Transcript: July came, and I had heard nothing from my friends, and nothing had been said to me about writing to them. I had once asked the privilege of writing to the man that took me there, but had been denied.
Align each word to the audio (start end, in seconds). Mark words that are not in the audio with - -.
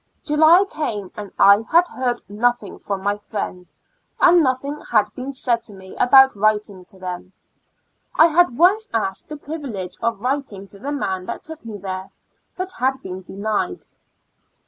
July 0.23 0.65
came, 0.67 1.11
and 1.15 1.31
I 1.37 1.61
had 1.71 1.87
heard 1.89 2.23
nothing 2.27 2.79
from 2.79 3.03
my 3.03 3.19
friends, 3.19 3.75
and 4.19 4.41
nothing 4.41 4.81
had 4.89 5.13
been 5.13 5.31
said 5.31 5.63
to 5.65 5.75
me 5.75 5.95
about 5.97 6.35
writing 6.35 6.83
to 6.85 6.97
them. 6.97 7.33
I 8.15 8.25
had 8.25 8.57
once 8.57 8.89
asked 8.95 9.29
the 9.29 9.37
privilege 9.37 9.95
of 10.01 10.19
writing 10.19 10.67
to 10.69 10.79
the 10.79 10.91
man 10.91 11.27
that 11.27 11.43
took 11.43 11.63
me 11.63 11.77
there, 11.77 12.09
but 12.57 12.71
had 12.71 12.99
been 13.03 13.21
denied. 13.21 13.85